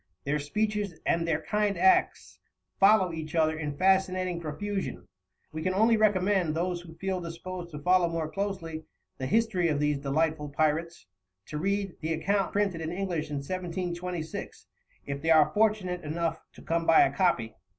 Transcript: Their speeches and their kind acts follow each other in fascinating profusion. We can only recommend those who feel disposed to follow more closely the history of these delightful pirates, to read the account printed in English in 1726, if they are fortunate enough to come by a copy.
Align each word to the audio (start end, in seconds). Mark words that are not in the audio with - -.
Their 0.23 0.39
speeches 0.39 0.99
and 1.05 1.27
their 1.27 1.43
kind 1.43 1.77
acts 1.77 2.39
follow 2.79 3.13
each 3.13 3.35
other 3.35 3.55
in 3.59 3.77
fascinating 3.77 4.39
profusion. 4.41 5.07
We 5.51 5.61
can 5.61 5.75
only 5.75 5.95
recommend 5.95 6.55
those 6.55 6.81
who 6.81 6.95
feel 6.95 7.21
disposed 7.21 7.69
to 7.69 7.77
follow 7.77 8.09
more 8.09 8.27
closely 8.27 8.85
the 9.19 9.27
history 9.27 9.67
of 9.67 9.79
these 9.79 9.99
delightful 9.99 10.49
pirates, 10.49 11.05
to 11.49 11.59
read 11.59 11.97
the 12.01 12.13
account 12.13 12.51
printed 12.51 12.81
in 12.81 12.91
English 12.91 13.29
in 13.29 13.35
1726, 13.43 14.65
if 15.05 15.21
they 15.21 15.29
are 15.29 15.51
fortunate 15.53 16.01
enough 16.03 16.39
to 16.53 16.63
come 16.63 16.87
by 16.87 17.01
a 17.01 17.13
copy. 17.13 17.55